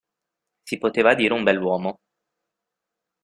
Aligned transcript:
Si 0.63 0.79
poteva 0.79 1.13
dire 1.13 1.35
un 1.35 1.43
bell'uomo. 1.43 1.99